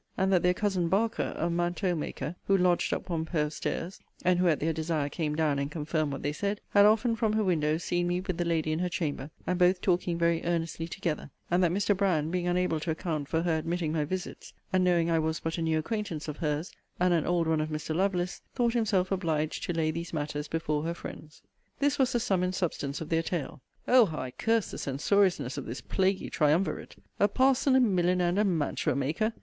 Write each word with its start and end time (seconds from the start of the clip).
And 0.17 0.33
that 0.33 0.41
their 0.41 0.55
cousin 0.55 0.89
Barker, 0.89 1.35
a 1.37 1.47
manteau 1.51 1.93
maker, 1.93 2.35
who 2.47 2.57
lodged 2.57 2.91
up 2.91 3.07
one 3.07 3.23
pair 3.23 3.45
of 3.45 3.53
stairs,' 3.53 3.99
(and 4.25 4.39
who, 4.39 4.47
at 4.47 4.59
their 4.59 4.73
desire, 4.73 5.09
came 5.09 5.35
down 5.35 5.59
and 5.59 5.69
confirmed 5.69 6.11
what 6.11 6.23
they 6.23 6.33
said,) 6.33 6.59
'had 6.69 6.87
often, 6.87 7.15
from 7.15 7.33
her 7.33 7.43
window, 7.43 7.77
seen 7.77 8.07
me 8.07 8.19
with 8.19 8.37
the 8.37 8.43
lady 8.43 8.71
in 8.71 8.79
her 8.79 8.89
chamber, 8.89 9.29
and 9.45 9.59
both 9.59 9.79
talking 9.79 10.17
very 10.17 10.43
earnestly 10.43 10.87
together; 10.87 11.29
and 11.51 11.63
that 11.63 11.69
Mr. 11.69 11.95
Brand, 11.95 12.31
being 12.31 12.47
unable 12.47 12.79
to 12.79 12.89
account 12.89 13.29
for 13.29 13.43
her 13.43 13.51
admiring 13.51 13.91
my 13.93 14.03
visits, 14.03 14.55
and 14.73 14.83
knowing 14.83 15.11
I 15.11 15.19
was 15.19 15.39
but 15.39 15.59
a 15.59 15.61
new 15.61 15.77
acquaintance 15.77 16.27
of 16.27 16.37
her's, 16.37 16.71
and 16.99 17.13
an 17.13 17.27
old 17.27 17.45
one 17.45 17.61
of 17.61 17.69
Mr. 17.69 17.95
Lovelace, 17.95 18.41
thought 18.55 18.73
himself 18.73 19.11
obliged 19.11 19.61
to 19.65 19.71
lay 19.73 19.91
these 19.91 20.13
matters 20.13 20.47
before 20.47 20.81
her 20.81 20.95
friends.' 20.95 21.43
This 21.77 21.99
was 21.99 22.11
the 22.11 22.19
sum 22.19 22.41
and 22.41 22.55
substance 22.55 23.01
of 23.01 23.09
their 23.09 23.21
tale. 23.21 23.61
O 23.87 24.07
how 24.07 24.17
I 24.17 24.31
cursed 24.31 24.71
the 24.71 24.79
censoriousness 24.79 25.59
of 25.59 25.67
this 25.67 25.81
plaguy 25.81 26.29
triumvirate! 26.29 26.95
A 27.19 27.27
parson, 27.27 27.75
a 27.75 27.79
milliner, 27.79 28.25
and 28.29 28.39
a 28.39 28.43
mantua 28.43 28.95
maker! 28.95 29.33